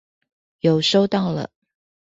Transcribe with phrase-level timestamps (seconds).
[0.61, 1.51] 有收到了